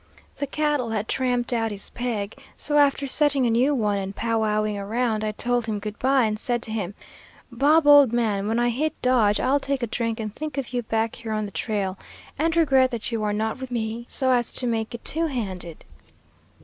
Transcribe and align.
The 0.37 0.47
cattle 0.47 0.89
had 0.89 1.07
tramped 1.07 1.53
out 1.53 1.69
his 1.69 1.91
peg, 1.91 2.33
so 2.57 2.79
after 2.79 3.05
setting 3.05 3.45
a 3.45 3.51
new 3.51 3.75
one, 3.75 3.99
and 3.99 4.15
pow 4.15 4.39
wowing 4.41 4.75
around, 4.75 5.23
I 5.23 5.31
told 5.31 5.67
him 5.67 5.77
good 5.77 5.99
by 5.99 6.25
and 6.25 6.39
said 6.39 6.63
to 6.63 6.71
him, 6.71 6.95
'Bob, 7.51 7.85
old 7.85 8.11
man, 8.11 8.47
when 8.47 8.57
I 8.57 8.69
hit 8.69 8.99
Dodge, 9.03 9.39
I'll 9.39 9.59
take 9.59 9.83
a 9.83 9.85
drink 9.85 10.19
and 10.19 10.33
think 10.35 10.57
of 10.57 10.73
you 10.73 10.81
back 10.81 11.17
here 11.17 11.33
on 11.33 11.45
the 11.45 11.51
trail, 11.51 11.99
and 12.39 12.57
regret 12.57 12.89
that 12.89 13.11
you 13.11 13.21
are 13.21 13.31
not 13.31 13.59
with 13.59 13.69
me, 13.69 14.07
so 14.09 14.31
as 14.31 14.51
to 14.53 14.65
make 14.65 14.95
it 14.95 15.05
two 15.05 15.27
handed.' 15.27 15.85